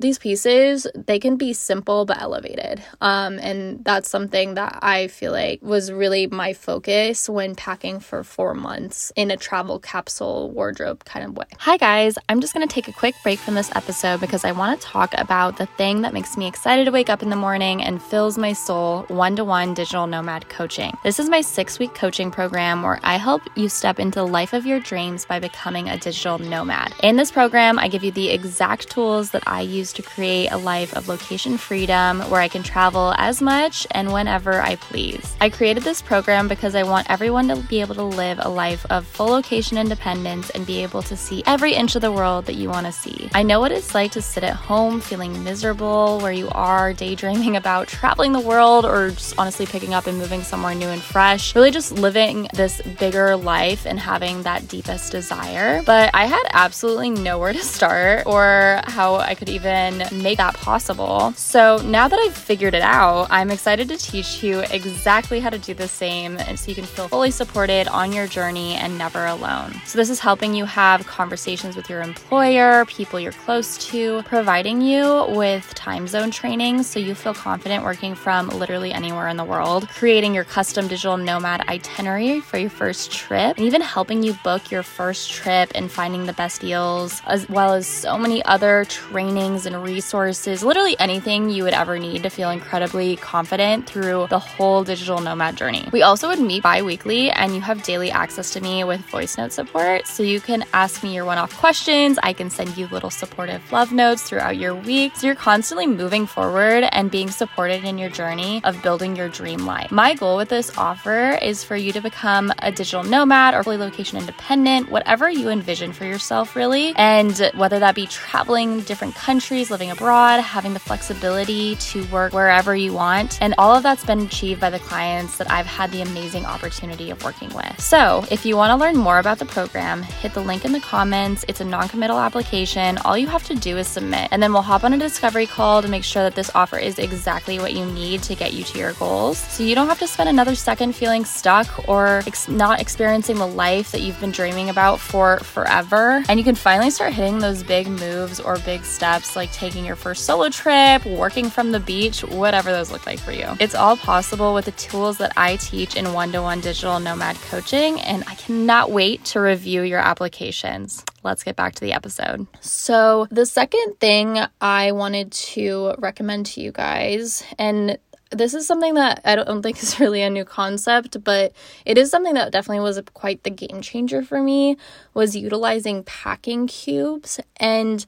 these 0.00 0.18
pieces 0.18 0.86
they 0.94 1.18
can 1.18 1.36
be 1.36 1.52
simple 1.52 2.04
but 2.04 2.20
elevated. 2.20 2.82
Um, 3.00 3.38
and 3.38 3.84
that's 3.84 4.08
something 4.08 4.54
that 4.54 4.78
i 4.82 5.08
feel 5.08 5.32
like 5.32 5.60
was 5.62 5.92
really 5.92 6.26
my 6.26 6.52
focus 6.52 7.28
when 7.28 7.54
packing 7.54 8.00
for 8.00 8.24
four 8.24 8.54
months 8.54 9.12
in 9.16 9.30
a 9.30 9.36
travel 9.36 9.78
capsule 9.78 10.50
wardrobe 10.50 11.04
kind 11.04 11.24
of 11.24 11.36
way. 11.36 11.44
Hi 11.58 11.76
guys. 11.76 12.16
I'm 12.28 12.40
just 12.40 12.54
going 12.54 12.66
to 12.66 12.72
take 12.72 12.88
a 12.88 12.92
quick 12.92 13.14
break 13.22 13.38
from 13.38 13.54
this 13.54 13.70
episode 13.74 14.20
because 14.20 14.44
i 14.44 14.52
want 14.52 14.80
to 14.80 14.86
talk 14.86 15.12
about 15.18 15.58
the 15.58 15.66
thing 15.66 16.02
that 16.02 16.14
makes 16.14 16.36
me 16.36 16.46
excited 16.46 16.84
to 16.84 16.90
wake 16.90 17.10
up 17.10 17.22
in 17.22 17.30
the 17.30 17.36
morning 17.36 17.82
and 17.82 18.02
fills 18.02 18.38
my 18.38 18.52
soul 18.52 19.02
one-to-one 19.08 19.74
digital 19.74 20.06
nomad 20.06 20.48
coaching. 20.48 20.96
This 21.04 21.18
is 21.18 21.28
my 21.28 21.40
six 21.40 21.78
week 21.78 21.94
coaching 21.94 22.30
program 22.30 22.82
where 22.82 23.00
i 23.02 23.16
help 23.16 23.42
you 23.56 23.68
step 23.68 23.98
into 24.00 24.18
the 24.18 24.26
life 24.26 24.52
of 24.52 24.66
your 24.66 24.80
dreams 24.80 25.24
by 25.24 25.38
becoming 25.38 25.88
a 25.88 25.98
digital 25.98 26.38
nomad. 26.38 26.94
In 27.02 27.16
this 27.16 27.30
program 27.30 27.78
i 27.78 27.88
give 27.88 28.04
you 28.04 28.12
the 28.12 28.30
exact 28.30 28.90
tools 28.90 29.30
that 29.30 29.42
i 29.46 29.60
use 29.60 29.89
to 29.94 30.02
create 30.02 30.48
a 30.48 30.56
life 30.56 30.94
of 30.96 31.08
location 31.08 31.56
freedom 31.56 32.20
where 32.30 32.40
I 32.40 32.48
can 32.48 32.62
travel 32.62 33.14
as 33.16 33.40
much 33.42 33.86
and 33.90 34.12
whenever 34.12 34.60
I 34.60 34.76
please. 34.76 35.36
I 35.40 35.50
created 35.50 35.82
this 35.82 36.02
program 36.02 36.48
because 36.48 36.74
I 36.74 36.82
want 36.82 37.10
everyone 37.10 37.48
to 37.48 37.56
be 37.56 37.80
able 37.80 37.94
to 37.96 38.02
live 38.02 38.38
a 38.40 38.48
life 38.48 38.84
of 38.90 39.06
full 39.06 39.28
location 39.28 39.78
independence 39.78 40.50
and 40.50 40.66
be 40.66 40.82
able 40.82 41.02
to 41.02 41.16
see 41.16 41.42
every 41.46 41.74
inch 41.74 41.96
of 41.96 42.02
the 42.02 42.12
world 42.12 42.46
that 42.46 42.54
you 42.54 42.68
want 42.68 42.86
to 42.86 42.92
see. 42.92 43.30
I 43.34 43.42
know 43.42 43.60
what 43.60 43.72
it's 43.72 43.94
like 43.94 44.12
to 44.12 44.22
sit 44.22 44.44
at 44.44 44.54
home 44.54 45.00
feeling 45.00 45.42
miserable 45.42 46.18
where 46.20 46.32
you 46.32 46.48
are 46.50 46.92
daydreaming 46.92 47.56
about 47.62 47.88
traveling 47.88 48.32
the 48.32 48.40
world 48.40 48.84
or 48.84 49.10
just 49.10 49.34
honestly 49.38 49.66
picking 49.66 49.94
up 49.94 50.06
and 50.06 50.18
moving 50.18 50.42
somewhere 50.42 50.74
new 50.74 50.88
and 50.88 51.02
fresh, 51.02 51.54
really 51.54 51.70
just 51.70 51.92
living 51.92 52.48
this 52.54 52.80
bigger 52.98 53.36
life 53.36 53.86
and 53.86 53.98
having 53.98 54.42
that 54.42 54.68
deepest 54.68 55.12
desire. 55.12 55.82
But 55.82 56.10
I 56.14 56.26
had 56.26 56.42
absolutely 56.52 57.10
nowhere 57.10 57.52
to 57.52 57.62
start 57.62 58.26
or 58.26 58.80
how 58.84 59.16
I 59.16 59.34
could 59.34 59.48
even 59.48 59.79
make 60.22 60.38
that 60.38 60.54
possible. 60.54 61.32
So 61.36 61.78
now 61.84 62.08
that 62.08 62.18
I've 62.18 62.36
figured 62.36 62.74
it 62.74 62.82
out, 62.82 63.26
I'm 63.30 63.50
excited 63.50 63.88
to 63.88 63.96
teach 63.96 64.42
you 64.42 64.60
exactly 64.70 65.40
how 65.40 65.50
to 65.50 65.58
do 65.58 65.74
the 65.74 65.88
same 65.88 66.38
so 66.56 66.68
you 66.68 66.74
can 66.74 66.84
feel 66.84 67.08
fully 67.08 67.30
supported 67.30 67.88
on 67.88 68.12
your 68.12 68.26
journey 68.26 68.74
and 68.74 68.96
never 68.96 69.26
alone. 69.26 69.74
So 69.84 69.98
this 69.98 70.10
is 70.10 70.20
helping 70.20 70.54
you 70.54 70.64
have 70.64 71.06
conversations 71.06 71.76
with 71.76 71.88
your 71.88 72.02
employer, 72.02 72.84
people 72.86 73.18
you're 73.18 73.32
close 73.32 73.76
to, 73.90 74.22
providing 74.22 74.80
you 74.80 75.26
with 75.28 75.74
time 75.74 76.06
zone 76.06 76.30
training 76.30 76.82
so 76.82 77.00
you 77.00 77.14
feel 77.14 77.34
confident 77.34 77.84
working 77.84 78.14
from 78.14 78.48
literally 78.48 78.92
anywhere 78.92 79.28
in 79.28 79.36
the 79.36 79.44
world, 79.44 79.88
creating 79.88 80.34
your 80.34 80.44
custom 80.44 80.88
digital 80.88 81.16
nomad 81.16 81.60
itinerary 81.68 82.40
for 82.40 82.58
your 82.58 82.70
first 82.70 83.12
trip, 83.12 83.56
and 83.56 83.66
even 83.66 83.80
helping 83.80 84.22
you 84.22 84.32
book 84.44 84.70
your 84.70 84.82
first 84.82 85.30
trip 85.30 85.70
and 85.74 85.90
finding 85.90 86.26
the 86.26 86.32
best 86.32 86.60
deals, 86.60 87.22
as 87.26 87.48
well 87.48 87.72
as 87.74 87.86
so 87.86 88.18
many 88.18 88.44
other 88.44 88.84
trainings 88.86 89.66
and 89.72 89.84
resources, 89.84 90.62
literally 90.62 90.96
anything 90.98 91.50
you 91.50 91.64
would 91.64 91.74
ever 91.74 91.98
need 91.98 92.22
to 92.22 92.30
feel 92.30 92.50
incredibly 92.50 93.16
confident 93.16 93.86
through 93.86 94.26
the 94.30 94.38
whole 94.38 94.84
digital 94.84 95.20
nomad 95.20 95.56
journey. 95.56 95.88
We 95.92 96.02
also 96.02 96.28
would 96.28 96.40
meet 96.40 96.62
bi 96.62 96.82
weekly, 96.82 97.30
and 97.30 97.54
you 97.54 97.60
have 97.60 97.82
daily 97.82 98.10
access 98.10 98.50
to 98.54 98.60
me 98.60 98.84
with 98.84 99.00
voice 99.06 99.36
note 99.36 99.52
support. 99.52 100.06
So 100.06 100.22
you 100.22 100.40
can 100.40 100.64
ask 100.72 101.02
me 101.02 101.14
your 101.14 101.24
one 101.24 101.38
off 101.38 101.56
questions. 101.58 102.18
I 102.22 102.32
can 102.32 102.50
send 102.50 102.76
you 102.76 102.86
little 102.88 103.10
supportive 103.10 103.60
love 103.72 103.92
notes 103.92 104.22
throughout 104.22 104.56
your 104.56 104.74
week. 104.74 105.16
So 105.16 105.26
you're 105.26 105.36
constantly 105.36 105.86
moving 105.86 106.26
forward 106.26 106.84
and 106.92 107.10
being 107.10 107.30
supported 107.30 107.84
in 107.84 107.98
your 107.98 108.10
journey 108.10 108.62
of 108.64 108.82
building 108.82 109.16
your 109.16 109.28
dream 109.28 109.66
life. 109.66 109.90
My 109.90 110.14
goal 110.14 110.36
with 110.36 110.48
this 110.48 110.76
offer 110.78 111.38
is 111.42 111.62
for 111.62 111.76
you 111.76 111.92
to 111.92 112.00
become 112.00 112.52
a 112.60 112.72
digital 112.72 113.02
nomad 113.02 113.54
or 113.54 113.62
fully 113.62 113.76
location 113.76 114.18
independent, 114.18 114.90
whatever 114.90 115.28
you 115.30 115.50
envision 115.50 115.92
for 115.92 116.04
yourself, 116.04 116.56
really. 116.56 116.94
And 116.96 117.50
whether 117.54 117.78
that 117.78 117.94
be 117.94 118.06
traveling 118.06 118.80
different 118.80 119.14
countries, 119.14 119.59
living 119.68 119.90
abroad, 119.90 120.38
having 120.40 120.74
the 120.74 120.78
flexibility 120.78 121.74
to 121.76 122.04
work 122.06 122.32
wherever 122.32 122.76
you 122.76 122.92
want. 122.92 123.42
And 123.42 123.52
all 123.58 123.74
of 123.74 123.82
that's 123.82 124.04
been 124.04 124.20
achieved 124.20 124.60
by 124.60 124.70
the 124.70 124.78
clients 124.78 125.38
that 125.38 125.50
I've 125.50 125.66
had 125.66 125.90
the 125.90 126.02
amazing 126.02 126.46
opportunity 126.46 127.10
of 127.10 127.24
working 127.24 127.48
with. 127.50 127.80
So, 127.80 128.24
if 128.30 128.46
you 128.46 128.56
want 128.56 128.70
to 128.70 128.76
learn 128.76 128.96
more 128.96 129.18
about 129.18 129.40
the 129.40 129.44
program, 129.46 130.02
hit 130.02 130.34
the 130.34 130.40
link 130.40 130.64
in 130.64 130.70
the 130.70 130.78
comments. 130.80 131.44
It's 131.48 131.60
a 131.60 131.64
non 131.64 131.88
committal 131.88 132.18
application. 132.18 132.98
All 132.98 133.18
you 133.18 133.26
have 133.26 133.44
to 133.48 133.54
do 133.54 133.76
is 133.76 133.88
submit, 133.88 134.28
and 134.30 134.40
then 134.40 134.52
we'll 134.52 134.62
hop 134.62 134.84
on 134.84 134.92
a 134.92 134.98
discovery 134.98 135.46
call 135.46 135.82
to 135.82 135.88
make 135.88 136.04
sure 136.04 136.22
that 136.22 136.36
this 136.36 136.50
offer 136.54 136.78
is 136.78 136.98
exactly 136.98 137.58
what 137.58 137.74
you 137.74 137.84
need 137.86 138.22
to 138.22 138.34
get 138.36 138.52
you 138.52 138.62
to 138.62 138.78
your 138.78 138.92
goals. 138.92 139.38
So, 139.38 139.64
you 139.64 139.74
don't 139.74 139.88
have 139.88 139.98
to 139.98 140.06
spend 140.06 140.28
another 140.28 140.54
second 140.54 140.94
feeling 140.94 141.24
stuck 141.24 141.88
or 141.88 142.22
ex- 142.26 142.48
not 142.48 142.80
experiencing 142.80 143.36
the 143.36 143.46
life 143.46 143.90
that 143.90 144.02
you've 144.02 144.20
been 144.20 144.30
dreaming 144.30 144.70
about 144.70 145.00
for 145.00 145.38
forever. 145.40 146.22
And 146.28 146.38
you 146.38 146.44
can 146.44 146.54
finally 146.54 146.90
start 146.90 147.12
hitting 147.12 147.38
those 147.38 147.62
big 147.62 147.88
moves 147.88 148.38
or 148.38 148.58
big 148.58 148.84
steps 148.84 149.36
like 149.40 149.52
taking 149.52 149.86
your 149.86 149.96
first 149.96 150.26
solo 150.26 150.50
trip, 150.50 151.02
working 151.06 151.48
from 151.48 151.72
the 151.72 151.80
beach, 151.80 152.20
whatever 152.22 152.70
those 152.70 152.90
look 152.90 153.06
like 153.06 153.18
for 153.18 153.32
you. 153.32 153.46
It's 153.58 153.74
all 153.74 153.96
possible 153.96 154.52
with 154.52 154.66
the 154.66 154.72
tools 154.72 155.16
that 155.16 155.32
I 155.34 155.56
teach 155.56 155.96
in 155.96 156.12
one 156.12 156.30
to 156.32 156.42
one 156.42 156.60
digital 156.60 157.00
nomad 157.00 157.36
coaching, 157.36 157.98
and 158.02 158.22
I 158.26 158.34
cannot 158.34 158.90
wait 158.90 159.24
to 159.26 159.40
review 159.40 159.80
your 159.80 159.98
applications. 159.98 161.02
Let's 161.22 161.42
get 161.42 161.56
back 161.56 161.74
to 161.76 161.80
the 161.80 161.94
episode. 161.94 162.46
So, 162.60 163.28
the 163.30 163.46
second 163.46 163.98
thing 163.98 164.38
I 164.60 164.92
wanted 164.92 165.32
to 165.32 165.94
recommend 165.96 166.44
to 166.46 166.60
you 166.60 166.70
guys, 166.70 167.42
and 167.58 167.98
this 168.30 168.52
is 168.52 168.66
something 168.66 168.92
that 168.94 169.22
I 169.24 169.36
don't 169.36 169.62
think 169.62 169.82
is 169.82 169.98
really 170.00 170.20
a 170.20 170.28
new 170.28 170.44
concept, 170.44 171.24
but 171.24 171.54
it 171.86 171.96
is 171.96 172.10
something 172.10 172.34
that 172.34 172.52
definitely 172.52 172.80
was 172.80 173.00
quite 173.14 173.42
the 173.42 173.50
game 173.50 173.80
changer 173.80 174.22
for 174.22 174.42
me 174.42 174.76
was 175.14 175.34
utilizing 175.34 176.04
packing 176.04 176.66
cubes 176.66 177.40
and 177.56 178.04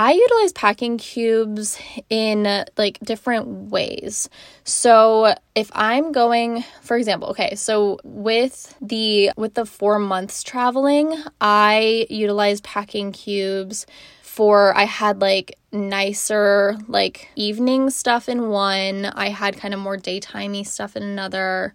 I 0.00 0.12
utilize 0.12 0.52
packing 0.52 0.96
cubes 0.96 1.76
in 2.08 2.64
like 2.76 3.00
different 3.00 3.48
ways. 3.72 4.30
So 4.62 5.34
if 5.56 5.72
I'm 5.74 6.12
going, 6.12 6.62
for 6.82 6.96
example, 6.96 7.30
okay, 7.30 7.56
so 7.56 7.98
with 8.04 8.76
the 8.80 9.32
with 9.36 9.54
the 9.54 9.66
4 9.66 9.98
months 9.98 10.44
traveling, 10.44 11.20
I 11.40 12.06
utilize 12.10 12.60
packing 12.60 13.10
cubes 13.10 13.86
for 14.22 14.72
I 14.76 14.84
had 14.84 15.20
like 15.20 15.58
nicer 15.72 16.76
like 16.86 17.30
evening 17.34 17.90
stuff 17.90 18.28
in 18.28 18.50
one. 18.50 19.04
I 19.04 19.30
had 19.30 19.56
kind 19.56 19.74
of 19.74 19.80
more 19.80 19.96
daytimey 19.96 20.64
stuff 20.64 20.94
in 20.94 21.02
another. 21.02 21.74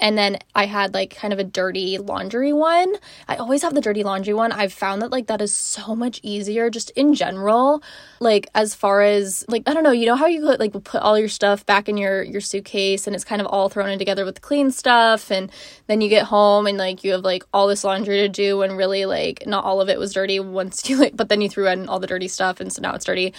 And 0.00 0.16
then 0.16 0.38
I 0.54 0.66
had 0.66 0.94
like 0.94 1.16
kind 1.16 1.32
of 1.32 1.38
a 1.38 1.44
dirty 1.44 1.98
laundry 1.98 2.52
one. 2.52 2.94
I 3.26 3.36
always 3.36 3.62
have 3.62 3.74
the 3.74 3.80
dirty 3.80 4.04
laundry 4.04 4.32
one. 4.34 4.52
I've 4.52 4.72
found 4.72 5.02
that 5.02 5.10
like 5.10 5.26
that 5.26 5.40
is 5.40 5.52
so 5.52 5.96
much 5.96 6.20
easier 6.22 6.70
just 6.70 6.90
in 6.90 7.14
general. 7.14 7.82
Like 8.20 8.48
as 8.54 8.74
far 8.74 9.02
as 9.02 9.44
like 9.48 9.62
I 9.66 9.74
don't 9.74 9.82
know, 9.82 9.90
you 9.90 10.06
know 10.06 10.14
how 10.14 10.26
you 10.26 10.42
like 10.42 10.72
put 10.84 11.02
all 11.02 11.18
your 11.18 11.28
stuff 11.28 11.66
back 11.66 11.88
in 11.88 11.96
your 11.96 12.22
your 12.22 12.40
suitcase 12.40 13.06
and 13.06 13.16
it's 13.16 13.24
kind 13.24 13.40
of 13.40 13.46
all 13.48 13.68
thrown 13.68 13.90
in 13.90 13.98
together 13.98 14.24
with 14.24 14.40
clean 14.40 14.70
stuff 14.70 15.30
and 15.30 15.50
then 15.88 16.00
you 16.00 16.08
get 16.08 16.26
home 16.26 16.66
and 16.66 16.78
like 16.78 17.02
you 17.02 17.12
have 17.12 17.24
like 17.24 17.44
all 17.52 17.66
this 17.66 17.82
laundry 17.82 18.18
to 18.18 18.28
do 18.28 18.62
and 18.62 18.76
really 18.76 19.04
like 19.04 19.44
not 19.46 19.64
all 19.64 19.80
of 19.80 19.88
it 19.88 19.98
was 19.98 20.12
dirty 20.12 20.38
once 20.38 20.88
you 20.88 20.96
like 20.96 21.16
but 21.16 21.28
then 21.28 21.40
you 21.40 21.48
threw 21.48 21.66
in 21.66 21.88
all 21.88 21.98
the 21.98 22.06
dirty 22.06 22.28
stuff 22.28 22.60
and 22.60 22.72
so 22.72 22.80
now 22.80 22.94
it's 22.94 23.04
dirty 23.04 23.34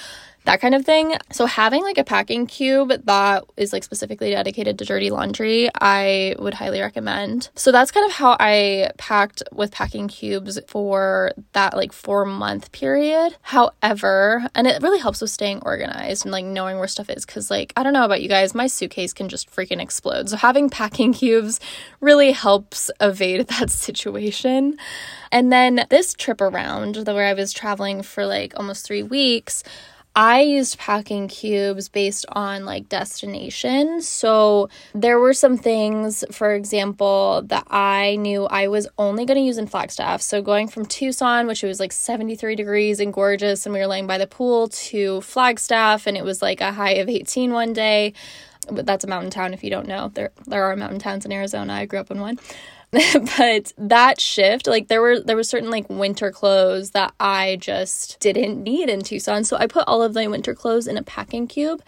that 0.46 0.62
kind 0.62 0.74
of 0.74 0.86
thing. 0.86 1.16
So 1.32 1.46
having 1.46 1.84
like 1.84 1.98
a 1.98 2.04
packing 2.04 2.48
cube 2.48 2.92
that 3.06 3.44
is 3.58 3.74
like 3.74 3.84
specifically 3.84 4.32
dedicated 4.32 4.80
to 4.80 4.86
dirty 4.86 5.10
laundry, 5.10 5.70
I 5.80 6.36
would 6.40 6.54
highly 6.54 6.82
recommend. 6.82 7.50
So 7.56 7.72
that's 7.72 7.92
kind 7.92 8.06
of 8.06 8.14
how 8.14 8.38
I 8.40 8.92
packed 8.98 9.44
with 9.52 9.72
packing 9.72 10.08
cubes 10.08 10.60
for 10.68 11.34
that 11.54 11.76
like 11.76 11.92
4 11.92 12.26
month 12.26 12.72
period. 12.72 13.36
However, 13.42 14.48
and 14.56 14.66
it 14.66 14.82
really 14.82 15.00
helps 15.00 15.22
with 15.22 15.30
staying 15.30 15.62
organized 15.64 16.26
and 16.26 16.32
like 16.32 16.46
knowing 16.46 16.78
where 16.78 16.88
stuff 16.88 17.10
is 17.10 17.26
cuz 17.26 17.52
like 17.52 17.74
I 17.76 17.84
don't 17.84 17.94
know 17.94 18.06
about 18.06 18.22
you 18.22 18.30
guys, 18.30 18.56
my 18.56 18.68
suitcase 18.68 19.14
can 19.14 19.30
just 19.30 19.52
freaking 19.52 19.82
explode. 19.82 20.30
So 20.30 20.38
having 20.38 20.70
packing 20.80 21.14
cubes 21.14 21.60
really 22.00 22.32
helps 22.32 22.90
evade 23.02 23.48
that 23.60 23.70
situation. 23.70 24.78
And 25.32 25.52
then 25.52 25.86
this 25.90 26.14
trip 26.14 26.42
around, 26.42 26.96
the 26.96 27.14
where 27.14 27.28
I 27.28 27.34
was 27.34 27.54
traveling 27.54 28.02
for 28.02 28.26
like 28.26 28.54
almost 28.58 28.86
3 28.88 29.04
weeks, 29.04 29.64
I 30.22 30.42
used 30.42 30.78
packing 30.78 31.30
cubes 31.30 31.88
based 31.88 32.26
on 32.34 32.66
like 32.66 32.90
destination. 32.90 34.02
So 34.02 34.68
there 34.94 35.18
were 35.18 35.34
some 35.34 35.56
things, 35.56 36.26
for 36.30 36.54
example, 36.54 37.44
that 37.46 37.66
I 37.70 38.18
knew 38.18 38.44
I 38.44 38.68
was 38.68 38.86
only 38.98 39.24
going 39.24 39.38
to 39.38 39.42
use 39.46 39.58
in 39.58 39.66
Flagstaff. 39.66 40.22
So 40.22 40.42
going 40.42 40.68
from 40.68 40.86
Tucson, 40.86 41.48
which 41.48 41.64
it 41.64 41.68
was 41.68 41.80
like 41.80 41.94
73 41.94 42.58
degrees 42.58 43.00
and 43.00 43.14
gorgeous, 43.14 43.66
and 43.66 43.72
we 43.72 43.80
were 43.80 43.88
laying 43.88 44.08
by 44.08 44.18
the 44.18 44.28
pool, 44.28 44.68
to 44.68 45.22
Flagstaff, 45.22 46.06
and 46.06 46.18
it 46.18 46.26
was 46.26 46.42
like 46.42 46.60
a 46.60 46.74
high 46.74 46.96
of 46.96 47.08
18 47.08 47.54
one 47.54 47.72
day. 47.72 48.12
That's 48.72 49.04
a 49.04 49.08
mountain 49.08 49.32
town 49.32 49.54
if 49.54 49.64
you 49.64 49.70
don't 49.70 49.88
know. 49.88 50.12
There 50.14 50.32
there 50.48 50.64
are 50.64 50.76
mountain 50.76 51.00
towns 51.00 51.26
in 51.26 51.32
Arizona. 51.32 51.74
I 51.74 51.86
grew 51.86 52.00
up 52.00 52.12
in 52.12 52.20
one. 52.20 52.40
but 53.38 53.72
that 53.78 54.20
shift 54.20 54.66
like 54.66 54.88
there 54.88 55.00
were 55.00 55.20
there 55.20 55.36
were 55.36 55.44
certain 55.44 55.70
like 55.70 55.88
winter 55.92 56.32
clothes 56.32 56.90
that 56.92 57.14
i 57.20 57.56
just 57.62 58.20
didn't 58.20 58.64
need 58.64 58.90
in 58.90 59.02
tucson 59.02 59.44
so 59.44 59.56
i 59.58 59.68
put 59.68 59.84
all 59.86 60.02
of 60.02 60.16
my 60.16 60.26
winter 60.26 60.56
clothes 60.56 60.88
in 60.88 60.98
a 60.98 61.04
packing 61.04 61.46
cube 61.46 61.84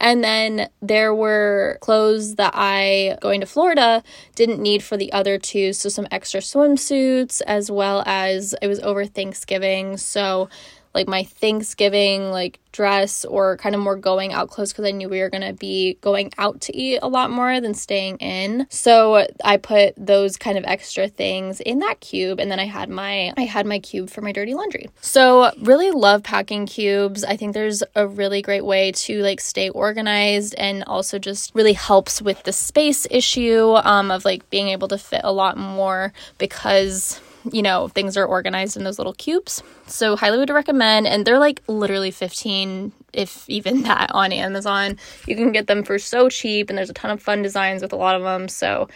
and 0.00 0.24
then 0.24 0.68
there 0.82 1.14
were 1.14 1.78
clothes 1.80 2.34
that 2.34 2.52
i 2.56 3.16
going 3.20 3.40
to 3.40 3.46
florida 3.46 4.02
didn't 4.34 4.60
need 4.60 4.82
for 4.82 4.96
the 4.96 5.12
other 5.12 5.38
two 5.38 5.72
so 5.72 5.88
some 5.88 6.08
extra 6.10 6.40
swimsuits 6.40 7.40
as 7.46 7.70
well 7.70 8.02
as 8.04 8.52
it 8.60 8.66
was 8.66 8.80
over 8.80 9.06
thanksgiving 9.06 9.96
so 9.96 10.48
like 10.94 11.08
my 11.08 11.22
Thanksgiving 11.22 12.30
like 12.30 12.58
dress 12.72 13.24
or 13.24 13.56
kind 13.56 13.74
of 13.74 13.80
more 13.80 13.96
going 13.96 14.32
out 14.32 14.48
clothes 14.48 14.72
because 14.72 14.84
I 14.84 14.92
knew 14.92 15.08
we 15.08 15.20
were 15.20 15.30
gonna 15.30 15.52
be 15.52 15.98
going 16.00 16.32
out 16.38 16.60
to 16.62 16.76
eat 16.76 16.98
a 17.02 17.08
lot 17.08 17.30
more 17.30 17.60
than 17.60 17.74
staying 17.74 18.18
in. 18.18 18.66
So 18.70 19.26
I 19.44 19.56
put 19.56 19.94
those 19.96 20.36
kind 20.36 20.56
of 20.56 20.64
extra 20.64 21.08
things 21.08 21.60
in 21.60 21.80
that 21.80 22.00
cube 22.00 22.38
and 22.38 22.50
then 22.50 22.60
I 22.60 22.66
had 22.66 22.88
my 22.88 23.32
I 23.36 23.42
had 23.42 23.66
my 23.66 23.78
cube 23.78 24.10
for 24.10 24.20
my 24.20 24.32
dirty 24.32 24.54
laundry. 24.54 24.88
So 25.00 25.50
really 25.60 25.90
love 25.90 26.22
packing 26.22 26.66
cubes. 26.66 27.24
I 27.24 27.36
think 27.36 27.54
there's 27.54 27.82
a 27.94 28.06
really 28.06 28.42
great 28.42 28.64
way 28.64 28.92
to 28.92 29.22
like 29.22 29.40
stay 29.40 29.68
organized 29.70 30.54
and 30.56 30.84
also 30.84 31.18
just 31.18 31.54
really 31.54 31.72
helps 31.72 32.22
with 32.22 32.42
the 32.44 32.52
space 32.52 33.06
issue 33.10 33.74
um, 33.84 34.10
of 34.10 34.24
like 34.24 34.48
being 34.50 34.68
able 34.68 34.88
to 34.88 34.98
fit 34.98 35.22
a 35.24 35.32
lot 35.32 35.56
more 35.56 36.12
because 36.38 37.20
you 37.50 37.62
know, 37.62 37.88
things 37.88 38.16
are 38.16 38.24
organized 38.24 38.76
in 38.76 38.84
those 38.84 38.98
little 38.98 39.14
cubes. 39.14 39.62
So, 39.86 40.16
highly 40.16 40.38
would 40.38 40.50
recommend. 40.50 41.06
And 41.06 41.24
they're 41.24 41.38
like 41.38 41.62
literally 41.66 42.10
15, 42.10 42.92
if 43.12 43.48
even 43.48 43.82
that, 43.84 44.10
on 44.12 44.32
Amazon. 44.32 44.98
You 45.26 45.36
can 45.36 45.52
get 45.52 45.66
them 45.66 45.82
for 45.82 45.98
so 45.98 46.28
cheap, 46.28 46.68
and 46.68 46.78
there's 46.78 46.90
a 46.90 46.94
ton 46.94 47.10
of 47.10 47.22
fun 47.22 47.42
designs 47.42 47.82
with 47.82 47.92
a 47.92 47.96
lot 47.96 48.16
of 48.16 48.22
them. 48.22 48.48
So, 48.48 48.88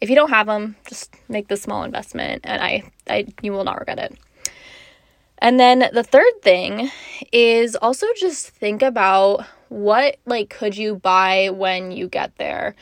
if 0.00 0.10
you 0.10 0.16
don't 0.16 0.30
have 0.30 0.46
them, 0.46 0.74
just 0.88 1.14
make 1.28 1.48
the 1.48 1.56
small 1.56 1.84
investment, 1.84 2.42
and 2.44 2.60
I, 2.60 2.82
I, 3.08 3.26
you 3.40 3.52
will 3.52 3.64
not 3.64 3.78
regret 3.78 3.98
it. 3.98 4.18
And 5.38 5.58
then 5.58 5.88
the 5.92 6.04
third 6.04 6.42
thing 6.42 6.90
is 7.32 7.74
also 7.74 8.06
just 8.16 8.50
think 8.50 8.80
about 8.80 9.44
what 9.68 10.18
like 10.26 10.50
could 10.50 10.76
you 10.76 10.94
buy 10.94 11.50
when 11.50 11.90
you 11.90 12.06
get 12.06 12.36
there 12.36 12.76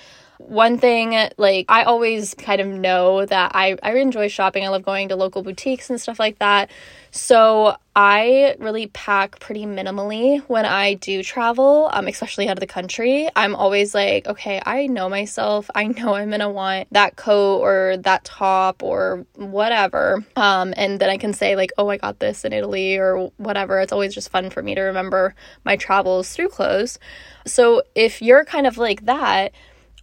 one 0.48 0.78
thing 0.78 1.28
like 1.36 1.66
i 1.68 1.82
always 1.82 2.34
kind 2.34 2.60
of 2.60 2.66
know 2.66 3.24
that 3.26 3.52
i 3.54 3.76
i 3.82 3.94
enjoy 3.96 4.28
shopping. 4.28 4.64
I 4.64 4.68
love 4.68 4.82
going 4.82 5.08
to 5.08 5.16
local 5.16 5.42
boutiques 5.42 5.90
and 5.90 6.00
stuff 6.00 6.18
like 6.18 6.38
that. 6.38 6.70
So 7.10 7.76
i 7.94 8.54
really 8.60 8.86
pack 8.86 9.40
pretty 9.40 9.66
minimally 9.66 10.40
when 10.46 10.64
i 10.64 10.94
do 10.94 11.22
travel 11.22 11.90
um 11.92 12.06
especially 12.06 12.48
out 12.48 12.56
of 12.56 12.60
the 12.60 12.66
country. 12.66 13.28
I'm 13.36 13.54
always 13.54 13.94
like 13.94 14.26
okay 14.26 14.62
i 14.64 14.86
know 14.86 15.08
myself. 15.08 15.70
I 15.74 15.88
know 15.88 16.14
i'm 16.14 16.30
gonna 16.30 16.50
want 16.50 16.88
that 16.92 17.16
coat 17.16 17.58
or 17.58 17.96
that 17.98 18.24
top 18.24 18.82
or 18.82 19.26
whatever. 19.34 20.24
Um 20.36 20.72
and 20.76 21.00
then 21.00 21.10
i 21.10 21.18
can 21.18 21.32
say 21.32 21.54
like 21.56 21.72
oh 21.78 21.88
i 21.88 21.96
got 21.96 22.18
this 22.18 22.44
in 22.44 22.52
italy 22.52 22.96
or 22.96 23.30
whatever. 23.36 23.80
It's 23.80 23.92
always 23.92 24.14
just 24.14 24.30
fun 24.30 24.50
for 24.50 24.62
me 24.62 24.74
to 24.74 24.82
remember 24.82 25.34
my 25.64 25.76
travels 25.76 26.30
through 26.32 26.48
clothes. 26.48 26.98
So 27.46 27.82
if 27.94 28.22
you're 28.22 28.44
kind 28.44 28.66
of 28.66 28.78
like 28.78 29.04
that 29.06 29.52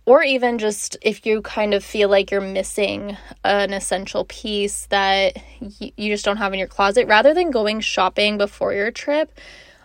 or 0.08 0.24
even 0.24 0.58
just 0.58 0.96
if 1.02 1.26
you 1.26 1.42
kind 1.42 1.74
of 1.74 1.84
feel 1.84 2.08
like 2.08 2.32
you're 2.32 2.40
missing 2.40 3.18
an 3.44 3.74
essential 3.74 4.24
piece 4.24 4.86
that 4.86 5.36
you 5.60 6.14
just 6.14 6.24
don't 6.24 6.38
have 6.38 6.54
in 6.54 6.60
your 6.60 6.68
closet, 6.68 7.06
rather 7.08 7.34
than 7.34 7.52
going 7.52 7.82
shopping 7.82 8.38
before 8.38 8.74
your 8.74 8.90
trip, 8.90 9.38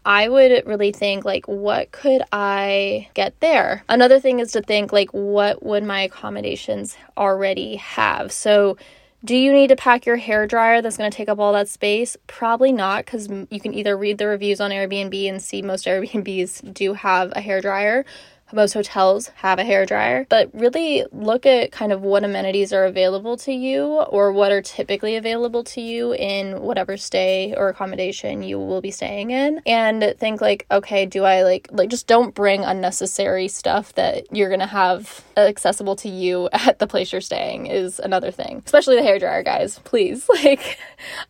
I 0.04 0.28
would 0.28 0.64
really 0.64 0.92
think 0.92 1.24
like 1.24 1.48
what 1.48 1.90
could 1.90 2.22
I 2.30 3.08
get 3.14 3.38
there? 3.40 3.82
Another 3.88 4.20
thing 4.20 4.38
is 4.38 4.52
to 4.52 4.62
think 4.62 4.92
like 4.92 5.10
what 5.10 5.64
would 5.64 5.82
my 5.82 6.02
accommodations 6.02 6.96
already 7.16 7.74
have? 7.76 8.30
So 8.30 8.76
do 9.24 9.36
you 9.36 9.52
need 9.52 9.68
to 9.68 9.76
pack 9.76 10.06
your 10.06 10.16
hair 10.16 10.46
dryer 10.46 10.82
that's 10.82 10.96
going 10.96 11.10
to 11.10 11.16
take 11.16 11.28
up 11.28 11.40
all 11.40 11.52
that 11.54 11.68
space? 11.68 12.16
Probably 12.28 12.70
not 12.70 13.04
because 13.04 13.28
you 13.28 13.60
can 13.60 13.74
either 13.74 13.96
read 13.96 14.18
the 14.18 14.28
reviews 14.28 14.60
on 14.60 14.70
Airbnb 14.70 15.28
and 15.28 15.42
see 15.42 15.62
most 15.62 15.86
Airbnbs 15.88 16.72
do 16.72 16.92
have 16.92 17.32
a 17.34 17.40
hair 17.40 17.60
dryer 17.60 18.04
most 18.52 18.72
hotels 18.74 19.28
have 19.36 19.58
a 19.58 19.64
hair 19.64 19.86
dryer, 19.86 20.26
but 20.28 20.50
really 20.52 21.04
look 21.12 21.46
at 21.46 21.72
kind 21.72 21.92
of 21.92 22.02
what 22.02 22.24
amenities 22.24 22.72
are 22.72 22.84
available 22.84 23.36
to 23.38 23.52
you 23.52 23.84
or 23.84 24.32
what 24.32 24.52
are 24.52 24.62
typically 24.62 25.16
available 25.16 25.64
to 25.64 25.80
you 25.80 26.14
in 26.14 26.60
whatever 26.60 26.96
stay 26.96 27.54
or 27.56 27.68
accommodation 27.68 28.42
you 28.42 28.58
will 28.58 28.80
be 28.80 28.90
staying 28.90 29.30
in 29.30 29.60
and 29.66 30.14
think 30.18 30.40
like, 30.40 30.66
okay, 30.70 31.06
do 31.06 31.24
I 31.24 31.42
like 31.42 31.68
like 31.70 31.88
just 31.88 32.06
don't 32.06 32.34
bring 32.34 32.64
unnecessary 32.64 33.48
stuff 33.48 33.94
that 33.94 34.26
you're 34.34 34.48
going 34.48 34.60
to 34.60 34.66
have 34.66 35.24
accessible 35.36 35.96
to 35.96 36.08
you 36.08 36.48
at 36.52 36.78
the 36.78 36.86
place 36.86 37.12
you're 37.12 37.20
staying 37.20 37.66
is 37.66 37.98
another 37.98 38.30
thing. 38.30 38.62
Especially 38.64 38.96
the 38.96 39.02
hair 39.02 39.18
dryer, 39.18 39.42
guys. 39.42 39.78
Please. 39.80 40.28
Like 40.42 40.78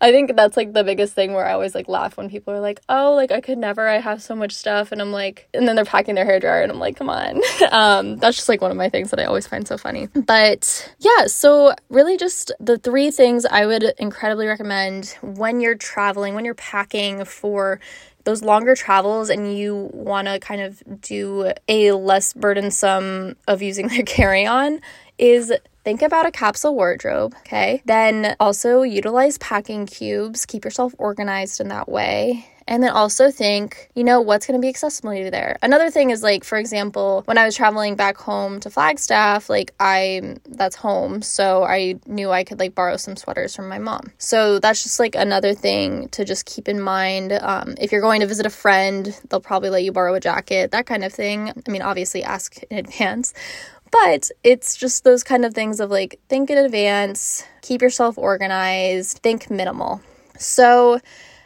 I 0.01 0.11
think 0.11 0.37
that's 0.37 0.57
like 0.57 0.73
the 0.73 0.85
biggest 0.85 1.15
thing 1.15 1.35
where 1.35 1.47
I 1.47 1.53
always 1.53 1.75
like 1.75 1.87
laugh 1.87 2.17
when 2.17 2.31
people 2.31 2.55
are 2.55 2.61
like, 2.61 2.81
"Oh, 2.89 3.15
like 3.15 3.31
I 3.31 3.41
could 3.43 3.59
never. 3.59 3.87
I 3.87 3.99
have 3.99 4.23
so 4.23 4.35
much 4.35 4.53
stuff." 4.53 4.91
And 4.91 5.03
I'm 5.03 5.13
like, 5.13 5.49
and 5.53 5.69
then 5.69 5.77
they're 5.77 5.85
packing 5.85 6.15
their 6.15 6.25
hair 6.25 6.41
dryer 6.41 6.63
and 6.63 6.73
I'm 6.73 6.79
like, 6.79 6.97
"Come 6.97 7.11
on." 7.11 7.12
um, 7.71 8.17
that's 8.17 8.37
just 8.37 8.49
like 8.49 8.61
one 8.61 8.71
of 8.71 8.77
my 8.77 8.89
things 8.89 9.11
that 9.11 9.21
I 9.21 9.25
always 9.25 9.47
find 9.47 9.67
so 9.67 9.77
funny. 9.77 10.09
But 10.15 10.93
yeah, 10.99 11.27
so 11.27 11.75
really 11.89 12.17
just 12.17 12.53
the 12.61 12.79
three 12.79 13.11
things 13.11 13.45
I 13.45 13.67
would 13.67 13.85
incredibly 13.99 14.47
recommend 14.47 15.17
when 15.23 15.61
you're 15.61 15.75
traveling, 15.75 16.35
when 16.35 16.45
you're 16.45 16.55
packing 16.55 17.25
for 17.25 17.81
those 18.25 18.43
longer 18.43 18.75
travels 18.75 19.31
and 19.31 19.57
you 19.57 19.91
want 19.93 20.29
to 20.29 20.39
kind 20.39 20.61
of 20.61 20.83
do 21.01 21.53
a 21.69 21.93
less 21.93 22.33
burdensome 22.33 23.37
of 23.49 23.63
using 23.63 23.89
their 23.89 24.03
carry 24.03 24.47
on 24.47 24.81
is 25.19 25.53
think 25.85 26.03
about 26.03 26.27
a 26.27 26.31
capsule 26.31 26.75
wardrobe, 26.75 27.35
okay? 27.41 27.83
Then 27.85 28.37
also 28.39 28.83
utilize 28.83 29.39
packing 29.39 29.87
cubes, 29.87 30.47
keep 30.47 30.65
yourself 30.65 30.95
organized 30.99 31.61
in 31.61 31.69
that 31.69 31.89
way. 31.89 32.47
And 32.67 32.83
then 32.83 32.91
also 32.91 33.31
think, 33.31 33.91
you 33.95 34.05
know, 34.05 34.21
what's 34.21 34.47
going 34.47 34.59
to 34.61 34.65
be 34.65 34.69
accessible 34.69 35.15
to 35.15 35.31
there. 35.31 35.59
Another 35.63 35.91
thing 35.91 36.11
is 36.11 36.23
like, 36.23 36.45
for 36.45 36.59
example, 36.59 37.23
when 37.27 37.39
I 37.39 37.45
was 37.45 37.57
traveling 37.57 37.97
back 37.97 38.17
home 38.17 38.61
to 38.61 38.71
Flagstaff, 38.71 39.49
like 39.51 39.75
I, 39.81 40.37
that's 40.47 40.77
home. 40.77 41.23
So 41.23 41.65
I 41.65 41.97
knew 42.07 42.31
I 42.31 42.45
could 42.45 42.59
like 42.59 42.75
borrow 42.75 42.97
some 42.97 43.17
sweaters 43.17 43.55
from 43.55 43.69
my 43.69 43.79
mom. 43.79 44.13
So 44.19 44.59
that's 44.59 44.83
just 44.83 44.99
like 44.99 45.15
another 45.15 45.55
thing 45.55 46.09
to 46.11 46.25
just 46.25 46.47
keep 46.47 46.69
in 46.69 46.81
mind. 46.81 47.33
Um, 47.33 47.75
if 47.81 47.93
you're 47.93 48.01
going 48.01 48.21
to 48.21 48.27
visit 48.27 48.47
a 48.47 48.51
friend, 48.51 49.19
they'll 49.29 49.41
probably 49.41 49.71
let 49.71 49.85
you 49.85 49.93
borrow 49.93 50.15
a 50.15 50.21
jacket, 50.21 50.71
that 50.71 50.87
kind 50.87 51.05
of 51.05 51.13
thing. 51.13 51.51
I 51.51 51.71
mean, 51.71 51.83
obviously 51.83 52.23
ask 52.23 52.63
in 52.65 52.79
advance. 52.79 53.35
But 53.93 54.31
it's 54.43 54.75
just 54.75 55.05
those 55.05 55.23
kind 55.23 55.45
of 55.45 55.53
things 55.53 55.79
of 55.79 55.91
like 55.91 56.19
think 56.29 56.49
in 56.51 56.57
advance, 56.57 57.45
keep 57.61 57.83
yourself 57.83 58.17
organized, 58.17 59.19
think 59.19 59.51
minimal. 59.51 60.01
So, 60.39 60.99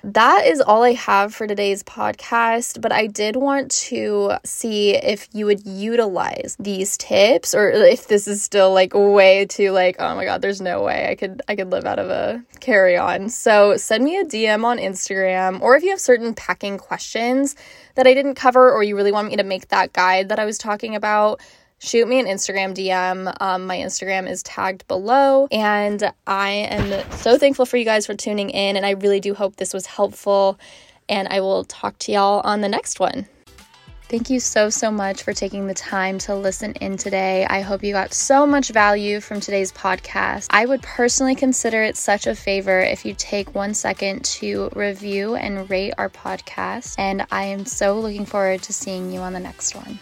that 0.06 0.46
is 0.46 0.60
all 0.60 0.84
I 0.84 0.92
have 0.92 1.34
for 1.34 1.48
today's 1.48 1.82
podcast, 1.82 2.80
but 2.80 2.92
I 2.92 3.08
did 3.08 3.34
want 3.34 3.72
to 3.72 4.34
see 4.44 4.94
if 4.94 5.28
you 5.32 5.46
would 5.46 5.66
utilize 5.66 6.56
these 6.60 6.96
tips 6.96 7.56
or 7.56 7.70
if 7.70 8.06
this 8.06 8.28
is 8.28 8.40
still 8.40 8.72
like 8.72 8.92
way 8.94 9.46
too 9.46 9.72
like, 9.72 9.96
oh 9.98 10.14
my 10.14 10.24
god, 10.24 10.42
there's 10.42 10.60
no 10.60 10.84
way 10.84 11.08
I 11.10 11.16
could 11.16 11.42
I 11.48 11.56
could 11.56 11.72
live 11.72 11.86
out 11.86 11.98
of 11.98 12.08
a 12.08 12.40
carry-on. 12.60 13.30
So 13.30 13.76
send 13.76 14.04
me 14.04 14.16
a 14.16 14.24
DM 14.24 14.64
on 14.64 14.78
Instagram 14.78 15.60
or 15.60 15.74
if 15.74 15.82
you 15.82 15.90
have 15.90 16.00
certain 16.00 16.34
packing 16.34 16.78
questions 16.78 17.56
that 17.96 18.06
I 18.06 18.14
didn't 18.14 18.36
cover 18.36 18.72
or 18.72 18.84
you 18.84 18.94
really 18.94 19.12
want 19.12 19.26
me 19.26 19.36
to 19.36 19.42
make 19.42 19.68
that 19.68 19.92
guide 19.92 20.28
that 20.28 20.38
I 20.38 20.44
was 20.44 20.56
talking 20.56 20.94
about, 20.94 21.40
shoot 21.78 22.08
me 22.08 22.18
an 22.18 22.26
Instagram 22.26 22.74
DM. 22.74 23.34
Um, 23.40 23.66
my 23.66 23.78
Instagram 23.78 24.28
is 24.28 24.42
tagged 24.42 24.86
below. 24.88 25.48
And 25.50 26.12
I 26.26 26.50
am 26.50 27.10
so 27.12 27.38
thankful 27.38 27.66
for 27.66 27.76
you 27.76 27.84
guys 27.84 28.06
for 28.06 28.14
tuning 28.14 28.50
in. 28.50 28.76
And 28.76 28.86
I 28.86 28.90
really 28.90 29.20
do 29.20 29.34
hope 29.34 29.56
this 29.56 29.74
was 29.74 29.86
helpful. 29.86 30.58
And 31.08 31.28
I 31.28 31.40
will 31.40 31.64
talk 31.64 31.98
to 32.00 32.12
y'all 32.12 32.40
on 32.44 32.60
the 32.60 32.68
next 32.68 32.98
one. 32.98 33.26
Thank 34.08 34.30
you 34.30 34.38
so, 34.38 34.70
so 34.70 34.92
much 34.92 35.24
for 35.24 35.32
taking 35.32 35.66
the 35.66 35.74
time 35.74 36.18
to 36.18 36.34
listen 36.36 36.74
in 36.74 36.96
today. 36.96 37.44
I 37.50 37.60
hope 37.60 37.82
you 37.82 37.92
got 37.92 38.14
so 38.14 38.46
much 38.46 38.68
value 38.68 39.20
from 39.20 39.40
today's 39.40 39.72
podcast. 39.72 40.46
I 40.50 40.64
would 40.64 40.80
personally 40.82 41.34
consider 41.34 41.82
it 41.82 41.96
such 41.96 42.28
a 42.28 42.36
favor 42.36 42.78
if 42.78 43.04
you 43.04 43.14
take 43.14 43.52
one 43.56 43.74
second 43.74 44.24
to 44.24 44.70
review 44.76 45.34
and 45.34 45.68
rate 45.68 45.94
our 45.98 46.08
podcast. 46.08 46.94
And 46.98 47.26
I 47.32 47.46
am 47.46 47.66
so 47.66 47.98
looking 47.98 48.26
forward 48.26 48.62
to 48.62 48.72
seeing 48.72 49.10
you 49.10 49.18
on 49.20 49.32
the 49.32 49.40
next 49.40 49.74
one. 49.74 49.98